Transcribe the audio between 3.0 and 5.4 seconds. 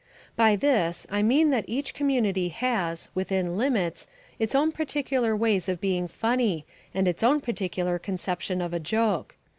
within limits, its own particular